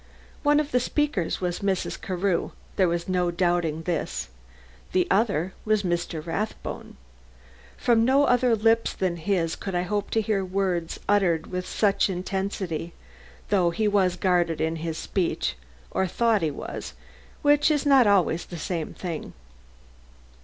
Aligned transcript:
One 0.41 0.59
of 0.59 0.71
the 0.71 0.79
speakers 0.79 1.41
was 1.41 1.59
Mrs. 1.59 2.01
Carew 2.01 2.53
there 2.75 2.87
was 2.87 3.07
no 3.07 3.29
doubting 3.29 3.83
this 3.83 4.29
the 4.93 5.05
other 5.11 5.53
was 5.63 5.83
Mr. 5.83 6.25
Rathbone. 6.25 6.97
From 7.77 8.03
no 8.03 8.23
other 8.25 8.55
lips 8.55 8.93
than 8.95 9.17
his 9.17 9.55
could 9.55 9.75
I 9.75 9.83
hope 9.83 10.09
to 10.09 10.21
hear 10.21 10.43
words 10.43 10.99
uttered 11.07 11.45
with 11.51 11.67
such 11.67 12.09
intensity, 12.09 12.93
though 13.49 13.69
he 13.69 13.87
was 13.87 14.15
guarded 14.15 14.59
in 14.59 14.77
his 14.77 14.97
speech, 14.97 15.55
or 15.91 16.07
thought 16.07 16.41
he 16.41 16.49
was, 16.49 16.93
which 17.43 17.69
is 17.69 17.85
not 17.85 18.07
always 18.07 18.47
the 18.47 18.57
same 18.57 18.95
thing. 18.95 19.33